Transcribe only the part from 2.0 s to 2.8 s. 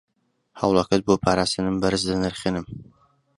دەنرخێنم.